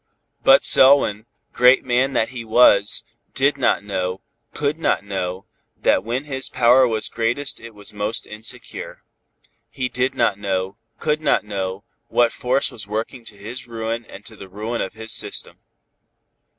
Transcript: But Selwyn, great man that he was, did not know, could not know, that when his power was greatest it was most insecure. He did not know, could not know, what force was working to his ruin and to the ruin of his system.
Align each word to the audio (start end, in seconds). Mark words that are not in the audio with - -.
But 0.43 0.65
Selwyn, 0.65 1.27
great 1.53 1.85
man 1.85 2.13
that 2.13 2.29
he 2.29 2.43
was, 2.43 3.03
did 3.35 3.55
not 3.55 3.83
know, 3.83 4.21
could 4.51 4.79
not 4.79 5.03
know, 5.03 5.45
that 5.79 6.03
when 6.03 6.23
his 6.23 6.49
power 6.49 6.87
was 6.87 7.07
greatest 7.07 7.59
it 7.59 7.75
was 7.75 7.93
most 7.93 8.25
insecure. 8.25 9.03
He 9.69 9.89
did 9.89 10.15
not 10.15 10.39
know, 10.39 10.75
could 10.97 11.21
not 11.21 11.43
know, 11.45 11.83
what 12.07 12.33
force 12.33 12.71
was 12.71 12.87
working 12.87 13.23
to 13.25 13.37
his 13.37 13.67
ruin 13.67 14.03
and 14.05 14.25
to 14.25 14.35
the 14.35 14.49
ruin 14.49 14.81
of 14.81 14.93
his 14.93 15.11
system. 15.13 15.59